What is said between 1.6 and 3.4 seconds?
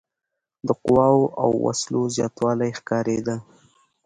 وسلو زیاتوالی ښکارېده.